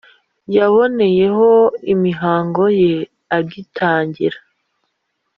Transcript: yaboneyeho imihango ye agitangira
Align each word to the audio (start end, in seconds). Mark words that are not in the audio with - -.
yaboneyeho 0.55 1.49
imihango 1.93 2.63
ye 2.81 2.93
agitangira 3.37 4.37